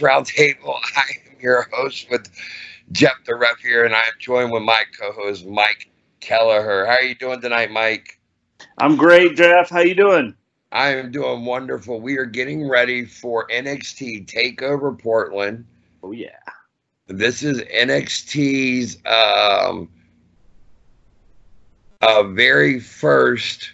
[0.00, 0.78] Roundtable.
[0.96, 2.30] I am your host with
[2.92, 5.90] Jeff the Ref here, and I am joined with my co-host Mike
[6.20, 6.86] Kelleher.
[6.86, 8.18] How are you doing tonight, Mike?
[8.78, 9.70] I'm great, Jeff.
[9.70, 10.34] How are you doing?
[10.72, 12.00] I am doing wonderful.
[12.00, 15.64] We are getting ready for NXT Takeover Portland.
[16.02, 16.38] Oh yeah.
[17.06, 19.88] This is NXT's um,
[22.02, 23.72] uh, very first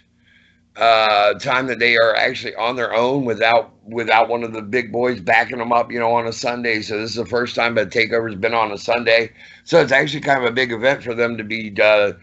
[0.75, 4.91] uh, time that they are actually on their own without without one of the big
[4.91, 6.81] boys backing them up, you know, on a Sunday.
[6.81, 9.31] So this is the first time that Takeover's been on a Sunday.
[9.65, 12.13] So it's actually kind of a big event for them to be uh,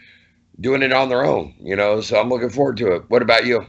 [0.60, 2.00] doing it on their own, you know.
[2.00, 3.04] So I'm looking forward to it.
[3.08, 3.66] What about you?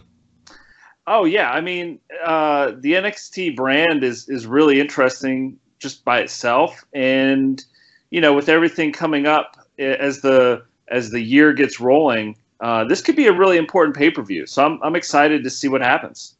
[1.07, 6.85] Oh yeah, I mean, uh, the NXT brand is is really interesting just by itself,
[6.93, 7.63] and
[8.09, 13.01] you know, with everything coming up as the as the year gets rolling, uh, this
[13.01, 14.45] could be a really important pay per view.
[14.45, 16.35] So I'm I'm excited to see what happens.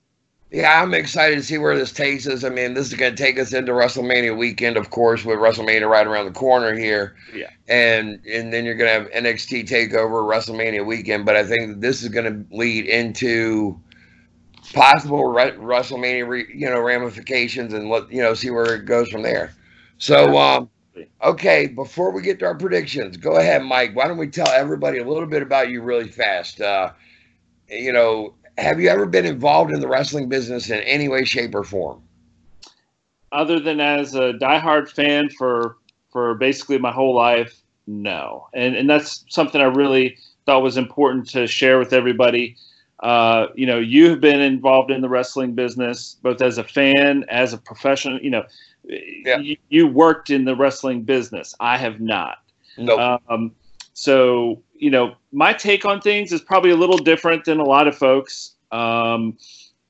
[0.52, 2.44] Yeah, I'm excited to see where this takes us.
[2.44, 5.90] I mean, this is going to take us into WrestleMania weekend, of course, with WrestleMania
[5.90, 7.16] right around the corner here.
[7.34, 7.50] Yeah.
[7.70, 12.04] And and then you're going to have NXT Takeover WrestleMania weekend, but I think this
[12.04, 13.80] is going to lead into
[14.74, 19.10] possible re- WrestleMania, re- you know, ramifications and let you know see where it goes
[19.10, 19.54] from there.
[20.00, 20.70] So, um,
[21.24, 23.96] okay, before we get to our predictions, go ahead, Mike.
[23.96, 26.62] Why don't we tell everybody a little bit about you really fast?
[26.62, 26.92] Uh,
[27.70, 31.56] you know, have you ever been involved in the wrestling business in any way, shape,
[31.56, 32.02] or form?
[33.32, 35.78] Other than as a diehard fan for
[36.12, 38.48] for basically my whole life, no.
[38.54, 42.58] And and that's something I really thought was important to share with everybody.
[43.00, 47.26] Uh, you know, you have been involved in the wrestling business both as a fan,
[47.30, 48.20] as a professional.
[48.22, 48.44] You know,
[48.92, 49.38] yeah.
[49.38, 51.56] you, you, worked in the wrestling business.
[51.60, 52.38] I have not.
[52.78, 52.96] No.
[52.96, 53.22] Nope.
[53.30, 53.52] Um,
[53.94, 57.88] so you know, my take on things is probably a little different than a lot
[57.88, 58.56] of folks.
[58.72, 59.38] Um,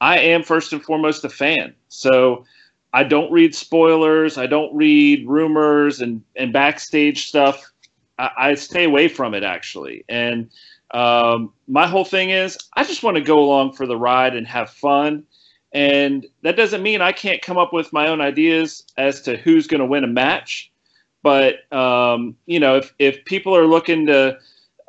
[0.01, 2.45] I am first and foremost a fan, so
[2.93, 4.37] I don't read spoilers.
[4.37, 7.71] I don't read rumors and and backstage stuff.
[8.19, 10.49] I, I stay away from it actually, and
[10.93, 14.45] um, my whole thing is I just want to go along for the ride and
[14.47, 15.23] have fun.
[15.73, 19.67] And that doesn't mean I can't come up with my own ideas as to who's
[19.67, 20.71] going to win a match.
[21.23, 24.37] But um, you know, if if people are looking to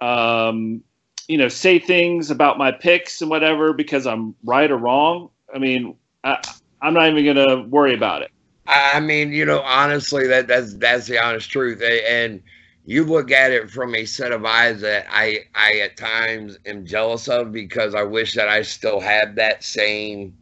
[0.00, 0.82] um,
[1.28, 5.30] you know, say things about my picks and whatever because I'm right or wrong.
[5.54, 6.42] I mean, I,
[6.80, 8.30] I'm not even going to worry about it.
[8.66, 12.40] I mean, you know, honestly, that that's that's the honest truth, and
[12.84, 16.86] you look at it from a set of eyes that I I at times am
[16.86, 20.36] jealous of because I wish that I still had that same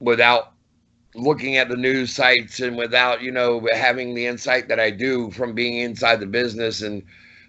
[0.00, 0.52] without
[1.14, 5.30] looking at the news sites and without you know having the insight that I do
[5.30, 7.02] from being inside the business and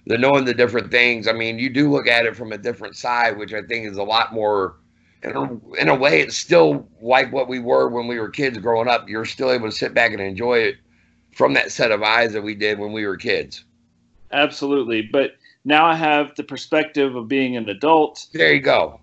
[0.06, 1.28] the knowing the different things.
[1.28, 3.98] I mean, you do look at it from a different side, which I think is
[3.98, 4.78] a lot more.
[5.22, 8.58] In a, in a way, it's still like what we were when we were kids
[8.58, 9.10] growing up.
[9.10, 10.76] You're still able to sit back and enjoy it
[11.34, 13.66] from that set of eyes that we did when we were kids.
[14.32, 15.32] Absolutely, but
[15.66, 18.28] now I have the perspective of being an adult.
[18.34, 19.02] There you go.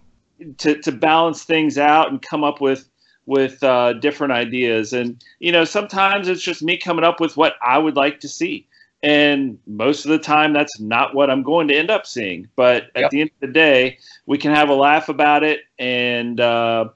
[0.59, 2.89] To to balance things out and come up with
[3.27, 7.55] with uh, different ideas, and you know, sometimes it's just me coming up with what
[7.63, 8.67] I would like to see.
[9.03, 12.49] And most of the time, that's not what I'm going to end up seeing.
[12.57, 13.11] But at yep.
[13.11, 16.89] the end of the day, we can have a laugh about it and, uh,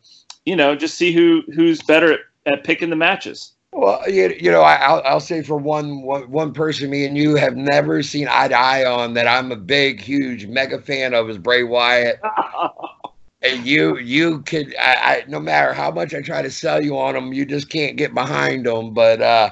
[0.44, 3.52] you know, just see who who's better at, at picking the matches.
[3.72, 7.16] Well, you, you know, I, will I'll say for one, one one person, me and
[7.16, 9.28] you have never seen eye to eye on that.
[9.28, 12.20] I'm a big, huge, mega fan of is Bray Wyatt.
[13.42, 16.98] and you you could I, I, no matter how much I try to sell you
[16.98, 18.92] on them, you just can't get behind them.
[18.92, 19.50] But uh,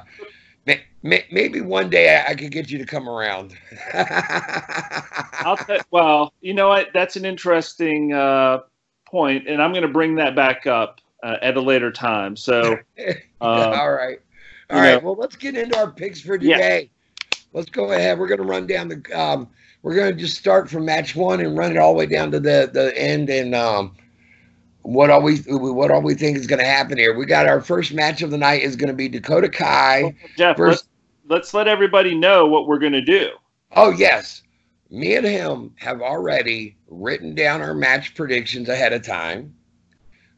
[1.02, 3.56] maybe one day I could get you to come around.
[3.94, 6.88] I'll t- well, you know what?
[6.92, 8.60] That's an interesting uh,
[9.06, 12.36] point, and I'm going to bring that back up uh, at a later time.
[12.36, 14.20] So, um, all right,
[14.70, 15.02] all right.
[15.02, 15.10] Know.
[15.10, 16.90] Well, let's get into our picks for today.
[16.90, 17.38] Yeah.
[17.52, 18.18] Let's go ahead.
[18.18, 19.18] We're going to run down the.
[19.18, 19.48] Um,
[19.82, 22.30] we're going to just start from match one and run it all the way down
[22.32, 23.54] to the the end and.
[23.54, 23.96] Um,
[24.82, 27.14] what all we what all we think is going to happen here?
[27.14, 30.02] We got our first match of the night is going to be Dakota Kai.
[30.04, 30.88] Oh, Jeff, versus,
[31.28, 33.28] let's let everybody know what we're going to do.
[33.76, 34.42] Oh yes,
[34.90, 39.54] me and him have already written down our match predictions ahead of time.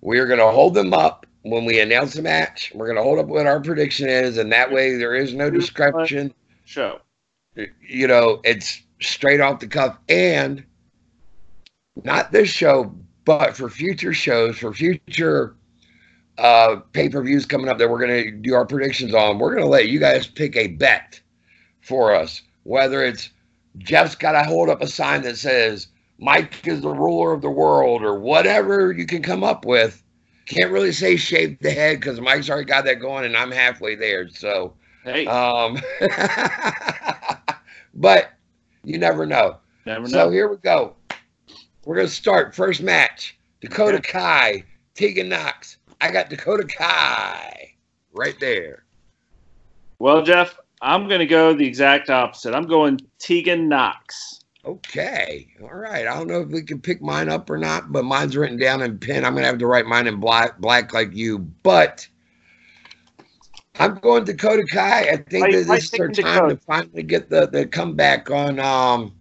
[0.01, 2.73] We are going to hold them up when we announce the match.
[2.75, 5.49] We're going to hold up what our prediction is, and that way there is no
[5.51, 6.35] discretion.
[6.65, 7.01] Show.
[7.87, 10.65] You know, it's straight off the cuff, and
[12.05, 12.95] not this show,
[13.25, 15.57] but for future shows, for future
[16.39, 19.39] uh, pay per views coming up that we're going to do our predictions on.
[19.39, 21.21] We're going to let you guys pick a bet
[21.83, 23.31] for us, whether it's
[23.79, 25.89] Jeff's got to hold up a sign that says
[26.19, 30.03] Mike is the ruler of the world or whatever you can come up with.
[30.47, 33.95] can't really say shave the head because Mike's already got that going, and I'm halfway
[33.95, 34.29] there.
[34.29, 34.75] So,
[35.05, 35.79] Hey, um,
[37.95, 38.33] but
[38.85, 39.59] you never know.
[39.87, 40.31] never So know.
[40.31, 40.97] here we go.
[41.85, 43.39] We're gonna start first match.
[43.61, 45.79] Dakota Kai, Tegan Nox.
[46.01, 47.75] I got Dakota Kai
[48.13, 48.85] right there.
[49.99, 52.55] Well, Jeff, I'm going to go the exact opposite.
[52.55, 54.41] I'm going Tegan Nox.
[54.65, 56.07] Okay, all right.
[56.07, 58.83] I don't know if we can pick mine up or not, but mine's written down
[58.83, 59.25] in pen.
[59.25, 61.39] I'm gonna have to write mine in black, black like you.
[61.39, 62.07] But
[63.81, 65.09] I'm going Dakota Kai.
[65.11, 66.55] I think I- that I is her time Dakota.
[66.55, 69.13] to finally get the the comeback on um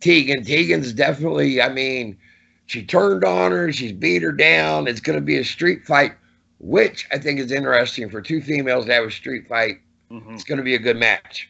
[0.00, 0.44] Tegan.
[0.44, 1.62] Tegan's definitely.
[1.62, 2.18] I mean,
[2.66, 3.72] she turned on her.
[3.72, 4.86] She's beat her down.
[4.86, 6.12] It's going to be a street fight,
[6.58, 9.76] which I think is interesting for two females to have a street fight.
[10.10, 10.34] Mhm.
[10.34, 11.48] It's going to be a good match.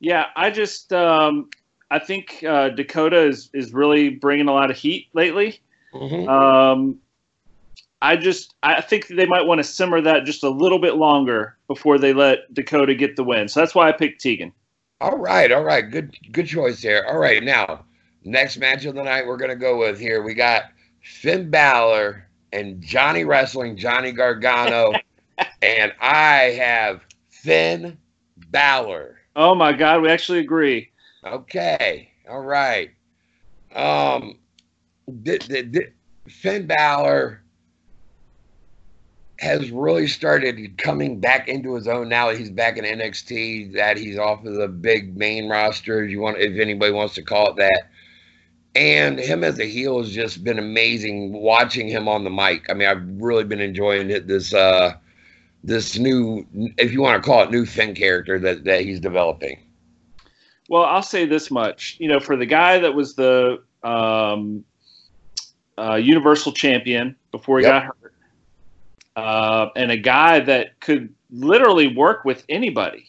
[0.00, 1.50] Yeah, I just um,
[1.90, 5.60] I think uh, Dakota is is really bringing a lot of heat lately.
[5.94, 6.28] Mhm.
[6.28, 6.98] Um,
[8.02, 11.56] I just I think they might want to simmer that just a little bit longer
[11.68, 13.46] before they let Dakota get the win.
[13.46, 14.52] So that's why I picked Tegan.
[15.00, 15.88] All right, all right.
[15.88, 17.08] Good good choice there.
[17.08, 17.84] All right, now,
[18.24, 20.20] next match of the night we're gonna go with here.
[20.22, 20.64] We got
[21.00, 24.92] Finn Balor and Johnny Wrestling, Johnny Gargano,
[25.62, 27.96] and I have Finn
[28.50, 29.16] Balor.
[29.36, 30.90] Oh my God, we actually agree.
[31.24, 32.90] Okay, all right.
[33.76, 34.38] Um,
[35.24, 35.92] th- th- th-
[36.26, 37.41] Finn Balor
[39.42, 43.74] has really started coming back into his own now that he's back in NXT.
[43.74, 47.22] That he's off of the big main roster, if you want, if anybody wants to
[47.22, 47.88] call it that.
[48.76, 52.70] And him as a heel has just been amazing watching him on the mic.
[52.70, 54.28] I mean, I've really been enjoying it.
[54.28, 54.94] This uh,
[55.64, 56.46] this new,
[56.78, 59.58] if you want to call it, new Finn character that that he's developing.
[60.68, 61.96] Well, I'll say this much.
[61.98, 64.64] You know, for the guy that was the um,
[65.76, 67.72] uh, Universal Champion before he Yep.
[67.72, 68.14] got hurt,
[69.16, 73.06] uh, and a guy that could literally work with anybody,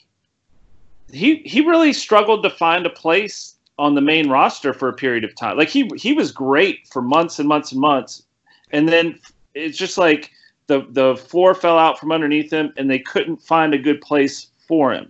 [1.12, 5.24] he he really struggled to find a place on the main roster for a period
[5.24, 5.58] of time.
[5.58, 8.24] Like he he was great for months and months and months,
[8.72, 9.20] and then
[9.54, 10.32] it's just like
[10.68, 14.48] the the floor fell out from underneath him, and they couldn't find a good place
[14.68, 15.10] for him.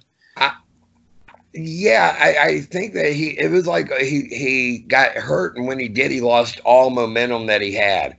[1.56, 5.80] Yeah, I, I think that he it was like he he got hurt, and when
[5.80, 8.18] he did, he lost all momentum that he had.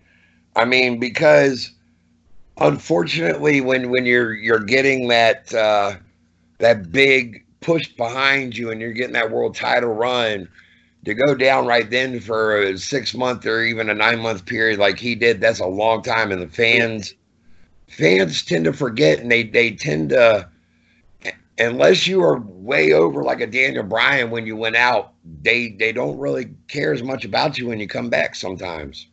[0.54, 1.73] I mean, because
[2.58, 5.96] unfortunately, when when you're you're getting that uh,
[6.58, 10.48] that big push behind you, and you're getting that world title run,
[11.04, 14.78] to go down right then for a six month or even a nine month period
[14.78, 17.14] like he did, that's a long time, and the fans
[17.88, 20.48] fans tend to forget, and they they tend to
[21.58, 25.12] unless you are way over like a Daniel Bryan when you went out,
[25.42, 29.06] they they don't really care as much about you when you come back sometimes.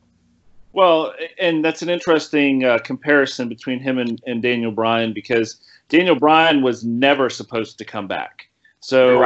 [0.74, 5.60] Well, and that's an interesting uh, comparison between him and, and Daniel Bryan because
[5.90, 8.48] Daniel Bryan was never supposed to come back.
[8.80, 9.20] So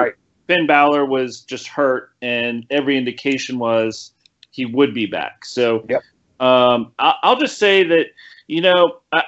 [0.47, 4.11] Finn Balor was just hurt, and every indication was
[4.51, 5.45] he would be back.
[5.45, 6.01] So Yep.
[6.39, 8.07] um, I, I'll just say that
[8.47, 9.23] you know I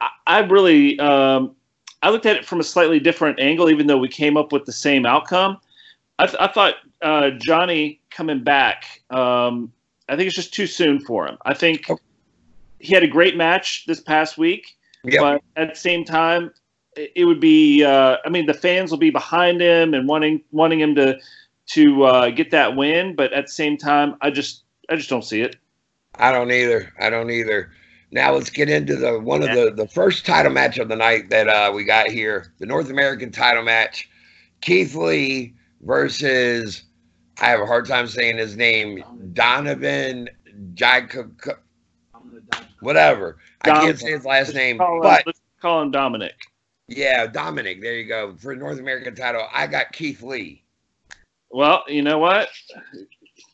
[0.00, 1.56] I- I really um,
[2.02, 4.64] I looked at it from a slightly different angle, even though we came up with
[4.66, 5.58] the same outcome.
[6.20, 9.02] I, th- I thought uh, Johnny coming back.
[9.10, 9.72] Um,
[10.08, 11.36] I think it's just too soon for him.
[11.44, 11.98] I think Oh.
[12.78, 15.20] he had a great match this past week, Yep.
[15.20, 16.52] but at the same time,
[16.96, 17.84] it it would be.
[17.84, 21.18] Uh, I mean, the fans will be behind him and wanting wanting him to
[21.68, 23.14] to uh, get that win.
[23.14, 25.56] But at the same time, I just I just don't see it.
[26.16, 26.92] I don't either.
[26.98, 27.70] I don't either.
[28.10, 31.28] Now let's get into the one of the the first title match of the night
[31.30, 34.08] that uh, we got here, the North American title match,
[34.62, 36.82] Keith Lee versus
[37.40, 39.02] I have a hard time saying his name,
[39.32, 40.28] Donovan
[40.74, 41.40] Jacob,
[42.80, 43.38] whatever.
[43.62, 46.32] I can't say his last name, him- but let's call him Dominik.
[46.88, 47.80] yeah, Dominik.
[47.80, 49.46] There you go for North American title.
[49.52, 50.64] I got Keith Lee.
[51.50, 52.48] Well, you know what?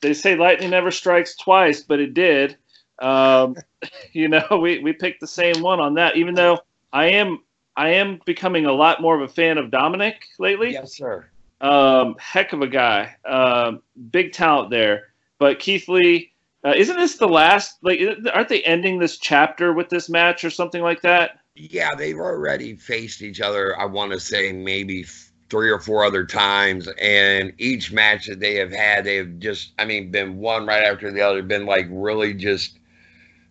[0.01, 2.57] They say lightning never strikes twice, but it did.
[3.01, 3.57] Um,
[4.13, 6.61] you know, we, we picked the same one on that, even though
[6.93, 7.41] I am
[7.77, 10.73] I am becoming a lot more of a fan of Dominik lately.
[10.73, 11.27] Yes, sir.
[11.61, 13.17] Um, heck of a guy.
[13.25, 15.15] Um, big talent there.
[15.39, 16.33] But Keith Lee,
[16.65, 17.79] uh, isn't this the last?
[17.83, 18.01] Like,
[18.33, 21.39] aren't they ending this chapter with this match or something like that?
[21.55, 23.79] Yeah, they've already faced each other.
[23.79, 25.05] I want to say maybe
[25.51, 29.73] three or four other times, and each match that they have had, they have just,
[29.79, 31.43] I mean, been one right after the other.
[31.43, 32.79] Been like really just,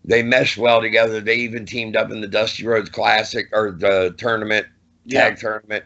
[0.04, 1.22] they meshed well together.
[1.22, 4.68] They even teamed up in the Dusty Rhodes Classic or the tournament,
[5.10, 5.86] tag tournament.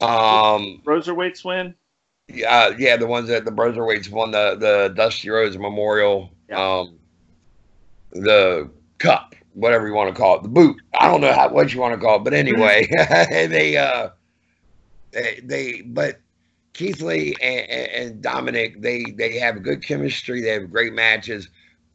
[0.00, 1.74] Um, Broserweights win.
[2.28, 6.80] yeah, yeah, the ones that the Broserweights won the the Dusty Rhodes Memorial, Yeah.
[6.80, 6.98] um,
[8.12, 9.34] the cup.
[9.54, 10.76] whatever you want to call it, the boot.
[10.98, 12.88] I don't know how what you want to call it, but anyway,
[13.48, 14.10] they uh
[15.12, 16.20] they, they but
[16.74, 20.40] Keith Lee and, and Dominik they they have good chemistry.
[20.42, 21.48] They have great matches.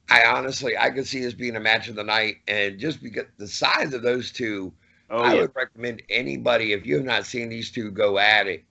[0.09, 3.25] I honestly I could see this being a match of the night, and just because
[3.37, 4.73] the size of those two,
[5.13, 5.41] Oh, I yeah.
[5.41, 8.63] would recommend anybody if you have not seen these two go at it,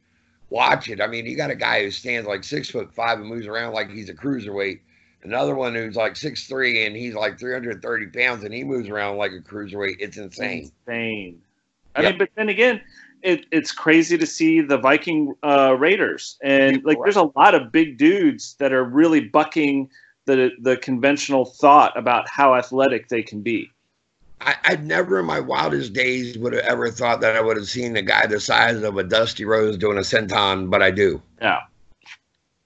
[0.51, 1.01] watch it.
[1.01, 3.75] I mean, you got a guy who stands like six foot five and moves around
[3.75, 4.81] like he's a cruiserweight.
[5.23, 8.65] Another one who's like six three and he's like three hundred thirty pounds and he
[8.65, 9.97] moves around like a cruiserweight.
[10.01, 10.73] It's insane.
[10.87, 11.41] Insane.
[11.95, 12.11] I Yep.
[12.11, 12.81] mean, but then again,
[13.23, 17.71] it, it's crazy to see the Viking uh, Raiders, and like, there's a lot of
[17.71, 19.91] big dudes that are really bucking
[20.25, 23.71] the the conventional thought about how athletic they can be.
[24.45, 27.69] I, I never in my wildest days would have ever thought that I would have
[27.69, 31.23] seen a guy the size of a Dusty Rhodes doing a senton, but I do.
[31.41, 31.61] Yeah.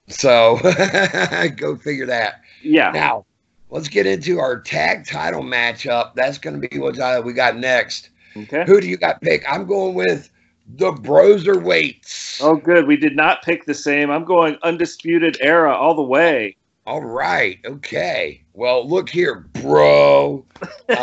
[0.07, 0.57] So
[1.55, 2.41] go figure that.
[2.63, 2.91] Yeah.
[2.91, 3.25] Now,
[3.69, 6.15] let's get into our tag title matchup.
[6.15, 8.09] That's going to be what uh, we got next.
[8.35, 8.63] Okay.
[8.65, 9.43] Who do you got pick?
[9.49, 10.29] I'm going with
[10.75, 12.39] the Broserweights.
[12.41, 12.87] Oh, good.
[12.87, 14.09] We did not pick the same.
[14.09, 16.55] I'm going undisputed era all the way.
[16.87, 17.59] All right.
[17.65, 18.41] Okay.
[18.53, 20.45] Well, look here, bro.
[20.61, 20.65] um,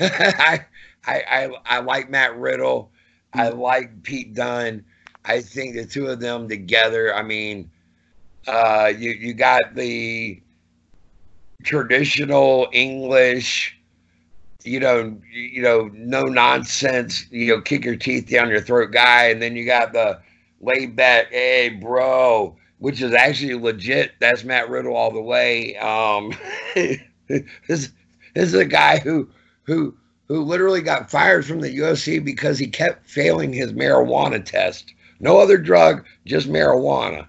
[0.00, 0.64] I,
[1.04, 2.92] I, I, I like Matt Riddle.
[3.34, 4.84] I like Pete Dunne.
[5.24, 7.12] I think the two of them together.
[7.12, 7.68] I mean,
[8.46, 10.40] uh, you you got the
[11.64, 13.76] traditional English,
[14.62, 18.92] you know, you, you know, no nonsense, you know, kick your teeth down your throat
[18.92, 20.20] guy, and then you got the
[20.60, 24.10] laid back, hey, bro, which is actually legit.
[24.18, 25.76] That's Matt Riddle all the way.
[25.76, 26.34] Um,
[26.74, 26.98] this,
[27.68, 27.92] this
[28.34, 29.30] is a guy who
[29.62, 29.96] who
[30.26, 34.94] who literally got fired from the UFC because he kept failing his marijuana test.
[35.20, 37.28] No other drug, just marijuana.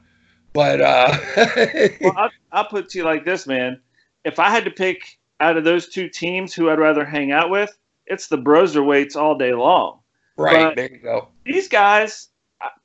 [0.53, 1.17] But uh,
[2.01, 3.79] Well, I'll, I'll put it to you like this, man.
[4.25, 7.51] If I had to pick out of those two teams who I'd rather hang out
[7.51, 9.99] with, it's the Broserweights all day long.
[10.35, 11.27] right but- there you go.
[11.45, 12.29] these guys,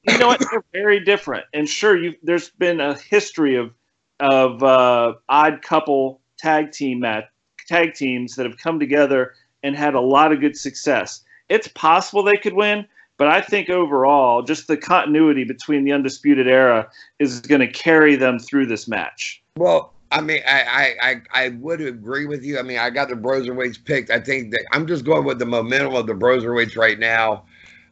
[0.02, 0.40] you know what?
[0.50, 1.44] They're very different.
[1.52, 3.72] And sure, there's been a history of
[4.20, 7.30] of uh, odd couple tag team mat,
[7.66, 11.22] tag teams that have come together and had a lot of good success.
[11.48, 16.46] It's possible they could win, but I think overall, just the continuity between the undisputed
[16.46, 19.42] era is going to carry them through this match.
[19.56, 22.58] Well, I mean, I, I, I, I would agree with you.
[22.58, 24.10] I mean, I got the Broserweights picked.
[24.10, 27.44] I think that I'm just going with the momentum of the Broserweights right now.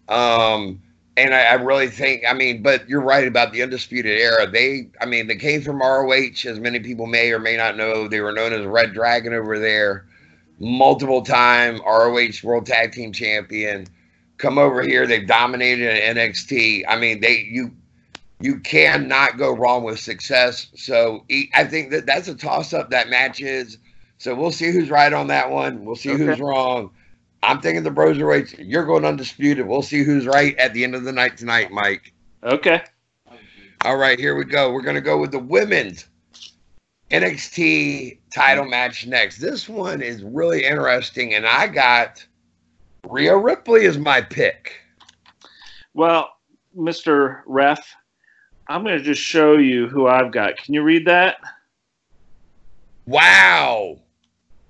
[0.08, 0.80] Um,
[1.16, 4.50] and I, I really think, I mean, but you're right about the Undisputed Era.
[4.50, 8.06] They, I mean, they came from ROH, as many people may or may not know.
[8.06, 10.06] They were known as Red Dragon over there,
[10.58, 13.86] multiple time ROH World Tag Team Champion.
[14.36, 16.84] Come over here, they've dominated in NXT.
[16.86, 17.70] I mean, they, you,
[18.40, 20.66] you cannot go wrong with success.
[20.74, 23.78] So I think that that's a toss up that match is.
[24.18, 25.84] So we'll see who's right on that one.
[25.84, 26.90] We'll see who's wrong.
[27.42, 28.54] I'm thinking the Broserweights.
[28.58, 29.66] You're going undisputed.
[29.66, 32.12] We'll see who's right at the end of the night tonight, Mike.
[32.42, 32.82] Okay.
[33.84, 34.72] All right, here we go.
[34.72, 36.06] We're going to go with the women's
[37.10, 39.38] NXT title match next.
[39.38, 42.24] This one is really interesting, and I got
[43.08, 44.80] Rhea Ripley as my pick.
[45.94, 46.30] Well,
[46.76, 47.42] Mr.
[47.46, 47.94] Ref,
[48.68, 50.56] I'm going to just show you who I've got.
[50.56, 51.36] Can you read that?
[53.06, 54.00] Wow.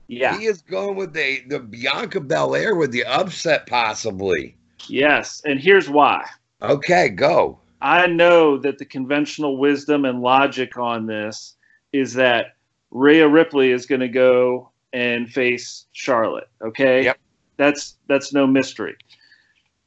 [0.09, 0.39] Yeah.
[0.39, 4.57] He is going with the, the Bianca Belair with the upset, possibly.
[4.89, 5.43] Yes.
[5.45, 6.27] And here's why.
[6.63, 7.59] Okay, go.
[7.83, 11.57] I know that the conventional wisdom and logic on this
[11.93, 12.57] is that
[12.91, 16.49] Rhea Ripley is going to go and face Charlotte.
[16.63, 17.05] Okay.
[17.05, 17.19] Yep.
[17.59, 18.97] That's that's no mystery.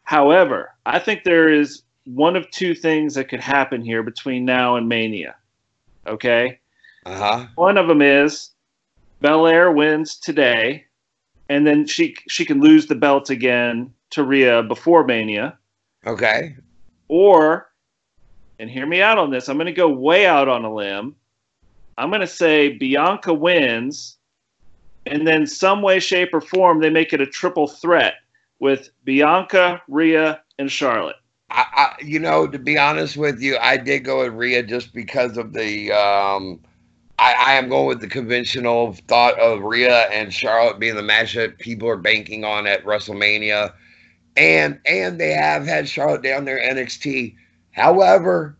[0.04, 4.76] However, I think there is one of two things that could happen here between now
[4.76, 5.36] and Mania.
[6.08, 6.60] Okay.
[7.06, 7.48] Uh huh.
[7.56, 8.52] One of them is
[9.22, 10.86] Belair wins today,
[11.50, 15.58] and then she she can lose the belt again to Rhea before Mania.
[16.06, 16.56] Okay.
[17.08, 17.72] Or,
[18.60, 21.16] and hear me out on this, I'm going to go way out on a limb.
[21.98, 24.18] I'm going to say Bianca wins,
[25.06, 28.16] and then some way, shape, or form they make it a triple threat
[28.60, 31.18] with Bianca, Rhea, and Charlotte.
[31.50, 34.94] I, I, you know, to be honest with you, I did go with Rhea just
[34.94, 35.92] because of the.
[35.92, 36.62] Um,
[37.20, 41.34] I, I am going with the conventional thought of Rhea and Charlotte being the match
[41.34, 43.74] that people are banking on at WrestleMania,
[44.38, 47.36] and and they have had Charlotte down there NXT.
[47.72, 48.56] However,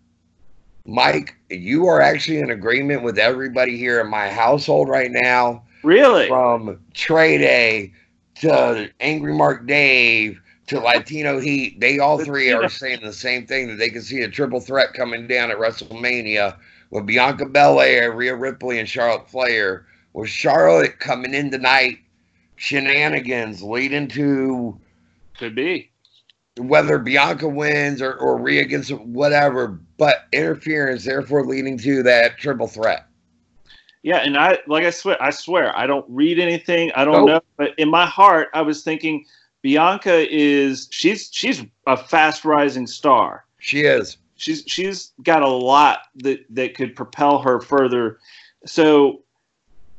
[0.86, 6.28] Mike, you are actually in agreement with everybody here in my household right now Really?
[6.28, 7.94] from Trey Day
[8.42, 13.68] to Angry Mark Dave to Latino Heat, they all three are saying the same thing
[13.68, 16.58] that they can see a triple threat coming down at WrestleMania
[16.92, 19.86] with Bianca Belair, Rhea Ripley, and Charlotte Flair.
[20.14, 22.00] With Charlotte coming in tonight,
[22.56, 24.80] shenanigans leading to
[25.38, 25.92] Could be.
[26.58, 32.68] whether Bianca wins or, or Rhea gets whatever, but interference, therefore leading to that triple
[32.68, 33.06] threat.
[34.02, 36.92] Yeah, and I like I swear I swear I don't read anything.
[36.96, 37.28] I don't Nope.
[37.28, 39.26] know, but in my heart I was thinking
[39.62, 43.46] Bianca is she's she's a fast rising star.
[43.60, 44.18] She is.
[44.40, 48.20] She's she's got a lot that that could propel her further.
[48.66, 49.24] So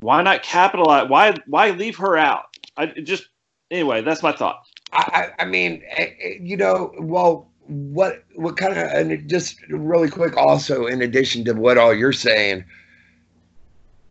[0.01, 1.09] why not capitalize?
[1.09, 2.57] Why why leave her out?
[2.77, 3.29] I just
[3.71, 4.63] anyway, that's my thought.
[4.93, 10.09] I, I mean, eh, eh, you know, well, what what kind of and just really
[10.09, 12.65] quick, also in addition to what all you're saying,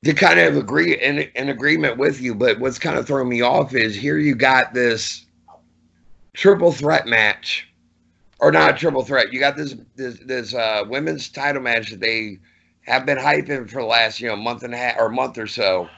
[0.05, 3.41] to kind of agree in in agreement with you, but what's kind of throwing me
[3.41, 5.25] off is here you got this
[6.33, 7.68] triple threat match,
[8.39, 9.33] or not a triple threat.
[9.33, 12.39] You got this this this uh, women's title match that they
[12.81, 15.47] have been hyping for the last you know month and a half or month or
[15.47, 15.89] so.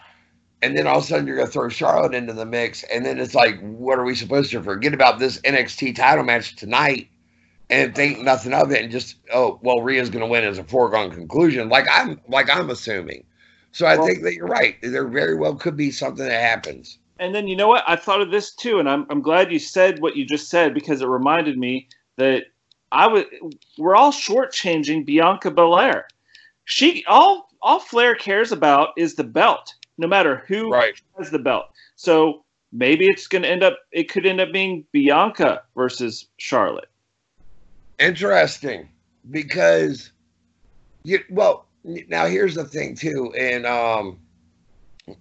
[0.64, 3.20] And then all of a sudden you're gonna throw Charlotte into the mix, and then
[3.20, 7.10] it's like, what are we supposed to forget about this NXT title match tonight
[7.72, 11.10] and think nothing of it and just oh well Rhea's gonna win as a foregone
[11.12, 13.24] conclusion, like I'm like I'm assuming.
[13.72, 14.76] So I Well- think that you're right.
[14.82, 16.98] There very well could be something that happens.
[17.20, 17.84] And then you know what?
[17.88, 20.74] I thought of this too, and I'm I'm glad you said what you just said
[20.74, 21.88] because it reminded me
[22.22, 22.46] that
[22.92, 23.25] I would
[23.80, 26.08] we're all shortchanging Bianca Belair.
[26.66, 30.94] She all all Flair cares about is the belt, no matter who Right.
[31.18, 31.66] has the belt.
[31.96, 36.90] So maybe it's going to end up it could end up being Bianca versus Charlotte.
[37.98, 38.88] Interesting.
[39.32, 40.12] Because
[41.04, 44.20] you well now here's the thing too, and um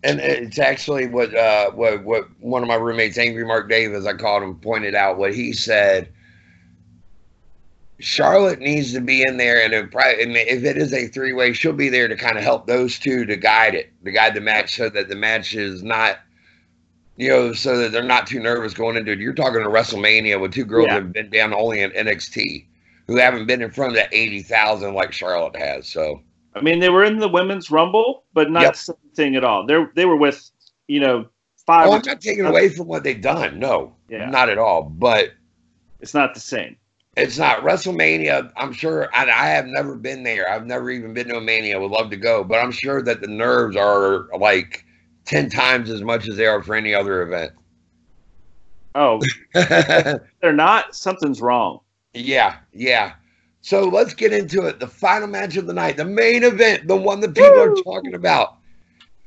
[0.04, 4.12] and it's actually what uh what what one of my roommates, Angry Mark Davis, I
[4.12, 6.12] called him, pointed out what he said.
[8.00, 11.88] Charlotte needs to be in there, and if, it is a three way, she'll be
[11.88, 14.88] there to kind of help those two to guide it, to guide the match, so
[14.90, 16.18] that the match is not,
[17.16, 19.18] you know, so that they're not too nervous going into it.
[19.18, 20.94] You're talking to WrestleMania with two girls Yeah.
[20.94, 22.66] that have been down only in NXT,
[23.06, 25.86] who haven't been in front of that eighty thousand like Charlotte has.
[25.88, 26.22] So
[26.54, 28.72] I mean, they were in the women's rumble, but not Yep.
[28.72, 29.66] the same thing at all.
[29.66, 30.50] They they were with,
[30.88, 31.28] you know,
[31.66, 31.86] five.
[31.86, 33.58] Oh, or I'm not taking away from what they've done.
[33.58, 34.30] No, Yeah.
[34.30, 34.82] not at all.
[34.82, 35.30] But
[36.00, 36.76] it's not the same.
[37.20, 38.50] It's not WrestleMania.
[38.56, 40.50] I'm sure, and I have never been there.
[40.50, 41.78] I've never even been to a Mania.
[41.78, 44.84] Would love to go, but I'm sure that the nerves are like
[45.24, 47.52] ten times as much as they are for any other event.
[48.94, 49.20] Oh,
[49.54, 50.94] they're not.
[50.94, 51.80] Something's wrong.
[52.14, 53.12] yeah, yeah.
[53.62, 54.80] So let's get into it.
[54.80, 58.14] The final match of the night, the main event, the one that people are talking
[58.14, 58.56] about.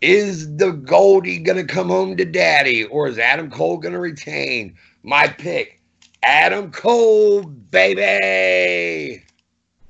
[0.01, 3.99] Is the Goldie going to come home to daddy, or is Adam Cole going to
[3.99, 4.75] retain?
[5.03, 5.79] My pick,
[6.25, 9.23] Adam Cole, baby.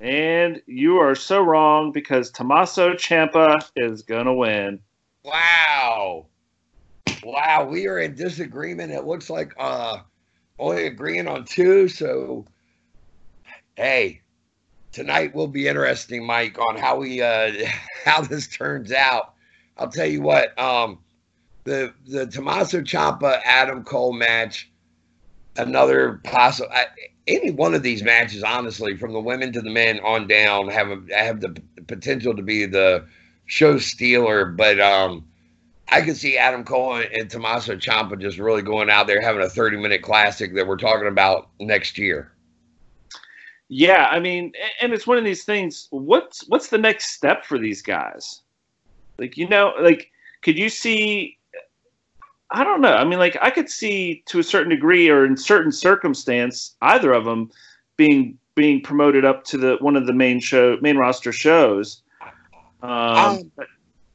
[0.00, 4.80] And you are so wrong because Tommaso Ciampa is gonna win.
[5.22, 6.26] Wow.
[7.22, 8.92] Wow, we are in disagreement.
[8.92, 9.98] It looks like uh
[10.58, 12.44] only agreeing on two, so
[13.76, 14.20] hey,
[14.92, 17.52] tonight will be interesting, Mike, on how we uh
[18.04, 19.34] how this turns out.
[19.78, 20.98] I'll tell you what, um
[21.62, 24.70] the the Tommaso Ciampa Adam Cole match,
[25.56, 26.68] another possible
[27.26, 30.90] any one of these matches, honestly, from the women to the men on down, have
[30.90, 33.04] a, have the potential to be the
[33.46, 34.44] show stealer.
[34.44, 35.24] But um,
[35.88, 39.42] I could see Adam Cole and, and Tommaso Ciampa just really going out there having
[39.42, 42.30] a 30 minute classic that we're talking about next year.
[43.68, 45.88] Yeah, I mean, and it's one of these things.
[45.90, 48.42] What's what's the next step for these guys?
[49.18, 50.10] Like, you know, like,
[50.42, 51.38] could you see?
[52.54, 52.94] I don't know.
[52.94, 57.12] I mean, like, I could see to a certain degree, or in certain circumstance, either
[57.12, 57.50] of them
[57.96, 62.02] being being promoted up to the one of the main show main roster shows.
[62.82, 63.52] Um, Um,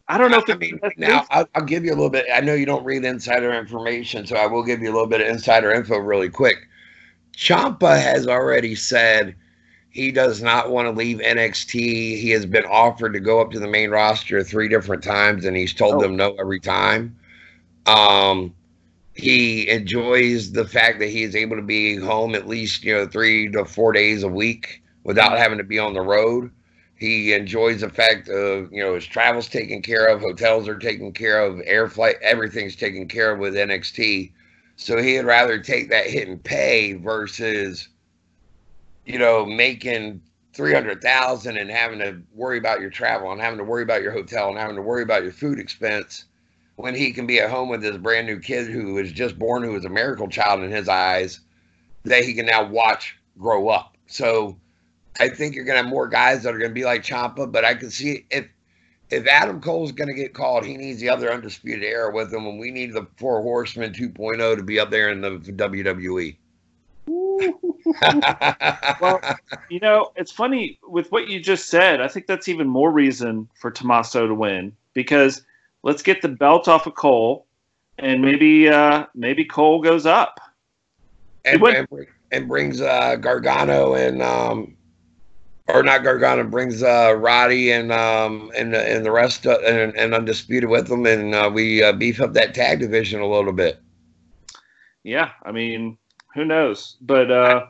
[0.07, 1.25] I don't know if I mean, now.
[1.29, 2.25] I'll, I'll give you a little bit.
[2.33, 5.21] I know you don't read insider information, so I will give you a little bit
[5.21, 6.55] of insider info really quick.
[7.35, 9.35] Ciampa has already said
[9.91, 11.73] he does not want to leave NXT.
[12.19, 15.57] He has been offered to go up to the main roster three different times, and
[15.57, 15.99] he's told Oh.
[15.99, 17.15] them no every time.
[17.89, 18.53] Um,
[19.15, 23.07] he enjoys the fact that he is able to be home at least you know
[23.07, 26.51] three to four days a week without having to be on the road.
[26.95, 31.11] He enjoys the fact of you know his travels taken care of, hotels are taken
[31.11, 34.31] care of, air flight, everything's taken care of with NXT.
[34.75, 37.89] So he'd rather take that hit and pay versus,
[39.05, 40.21] you know, making
[40.53, 44.03] three hundred thousand and having to worry about your travel and having to worry about
[44.03, 46.25] your hotel and having to worry about your food expense
[46.79, 49.63] when he can be at home with this brand new kid who was just born,
[49.63, 51.41] who is a miracle child in his eyes,
[52.05, 53.97] that he can now watch grow up.
[54.07, 54.57] So
[55.19, 57.73] I think you're gonna have more guys that are gonna be like Ciampa, but I
[57.73, 58.47] can see if
[59.09, 62.45] if Adam Cole's going to get called, he needs the other undisputed era with him,
[62.45, 66.35] and we need the Four Horsemen 2.0 to be up there in the WWE.
[69.01, 69.19] well,
[69.71, 72.01] you know, it's funny with what you just said.
[72.01, 75.41] I think that's even more reason for Tommaso to win because
[75.83, 77.47] let's get the belt off of Cole,
[77.97, 80.39] and maybe uh, maybe Cole goes up
[81.45, 81.87] and, and,
[82.31, 84.75] and, brings uh, Gargano and um,
[85.67, 90.13] or not Gargano brings uh, Roddy and um, and and the rest uh, and, and
[90.13, 93.79] undisputed with them, and uh, we uh, beef up that tag division a little bit.
[95.03, 95.97] Yeah, I mean,
[96.33, 96.97] who knows?
[97.01, 97.67] But uh,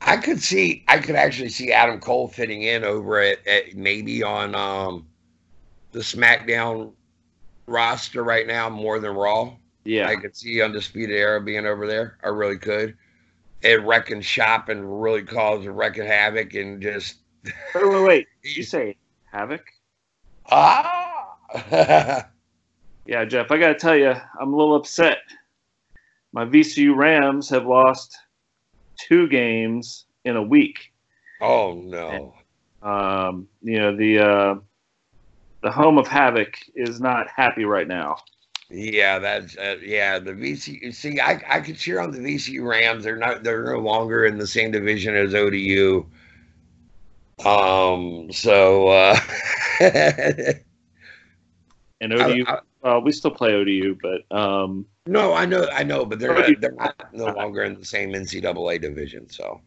[0.00, 3.74] I, I could see, I could actually see Adam Cole fitting in over at, at
[3.74, 5.06] maybe on um,
[5.92, 6.92] the SmackDown
[7.66, 9.54] roster right now more than Raw.
[9.84, 12.18] Yeah, I could see Undisputed Era being over there.
[12.22, 12.96] I really could.
[13.62, 17.16] It wrecking shop and really cause a wrecking havoc and just.
[17.74, 18.26] wait, wait, wait!
[18.44, 18.96] you say
[19.30, 19.64] havoc?
[20.50, 21.36] Ah.
[23.06, 23.50] yeah, Jeff.
[23.50, 25.18] I gotta tell you, I'm a little upset.
[26.32, 28.16] My VCU Rams have lost
[28.98, 30.92] two games in a week.
[31.40, 32.34] Oh no!
[32.82, 34.54] And, um, you know the uh,
[35.62, 38.16] the home of havoc is not happy right now.
[38.68, 40.18] Yeah, that's uh, yeah.
[40.18, 40.94] The VC.
[40.94, 43.04] See, I I could cheer on the VCU Rams.
[43.04, 43.42] They're not.
[43.42, 46.06] They're no longer in the same division as ODU.
[47.44, 48.32] Um.
[48.32, 48.88] So.
[48.88, 49.18] uh
[52.00, 52.44] And ODU.
[52.48, 54.86] I, I, well, we still play ODU, but um.
[55.06, 58.12] No, I know, I know, but they're not, they're not no longer in the same
[58.12, 59.28] NCAA division.
[59.30, 59.60] So.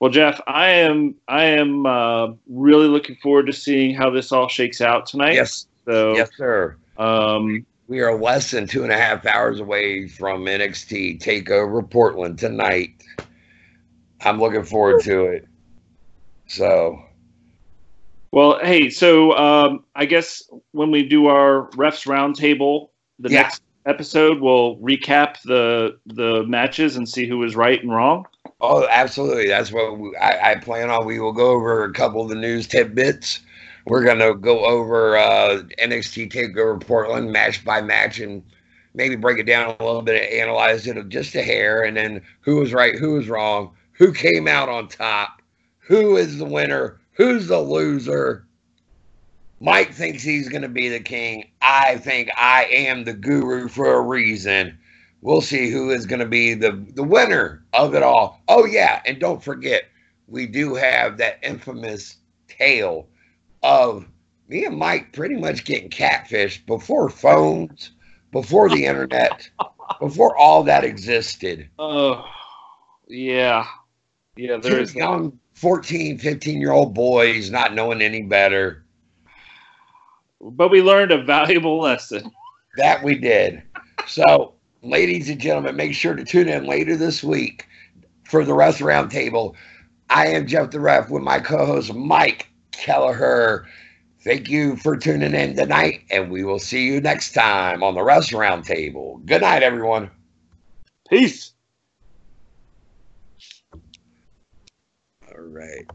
[0.00, 4.48] Well, Jeff, I am I am uh, really looking forward to seeing how this all
[4.48, 5.34] shakes out tonight.
[5.34, 5.66] Yes.
[5.84, 6.14] So.
[6.14, 6.76] Yes, sir.
[6.98, 12.38] Um, we are less than two and a half hours away from NXT Takeover Portland
[12.38, 13.02] tonight.
[14.22, 15.48] I'm looking forward to it.
[16.46, 17.02] So.
[18.32, 23.42] Well, hey, so um, I guess when we do our refs roundtable, the yeah.
[23.42, 28.26] next episode we'll recap the the matches and see who was right and wrong.
[28.66, 29.48] Oh, absolutely.
[29.48, 31.04] That's what we, I, I, plan on.
[31.04, 33.40] We will go over a couple of the news tidbits.
[33.84, 38.42] We're going to go over uh, NXT Takeover Portland match by match and
[38.94, 42.56] maybe break it down a little bit, analyze it just a hair, and then who
[42.56, 45.42] was right, who was wrong, who came out on top,
[45.80, 48.46] who is the winner, who's the loser.
[49.60, 51.50] Mike thinks he's going to be the king.
[51.60, 54.78] I think I am the guru for a reason
[55.24, 58.42] we'll see who is going to be the, the winner of it all.
[58.46, 59.00] Oh, yeah.
[59.06, 59.84] And don't forget,
[60.28, 63.08] we do have that infamous tale
[63.62, 64.06] of
[64.48, 67.92] me and Mike pretty much getting catfished before phones,
[68.32, 69.48] before the internet,
[70.00, 71.70] before all that existed.
[71.78, 72.22] Oh,
[73.08, 73.66] yeah.
[74.36, 78.84] Yeah, there's Two young 14, 15 year old boys not knowing any better.
[80.38, 82.30] But we learned a valuable lesson.
[82.76, 83.62] That we did.
[84.06, 84.53] So
[84.84, 87.66] ladies and gentlemen, make sure to tune in later this week
[88.24, 89.54] for the Refs Roundtable.
[90.10, 93.66] I am Jeff the Ref with my co-host Mike Kelleher.
[94.22, 98.00] Thank you for tuning in tonight, and we will see you next time on the
[98.00, 99.24] Refs Roundtable.
[99.26, 100.10] Good night, everyone.
[101.08, 101.52] Peace.
[105.28, 105.86] All right.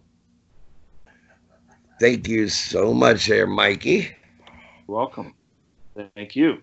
[2.00, 4.16] Thank you so much there, Mikey.
[4.88, 5.34] Welcome.
[6.16, 6.62] Thank you.